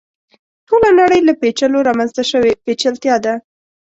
ټوله 0.67 0.89
نړۍ 1.01 1.19
له 1.27 1.33
پېچلو 1.41 1.79
رامنځته 1.89 2.23
شوې 2.31 2.51
پېچلتیا 2.63 3.15
ده. 3.25 3.33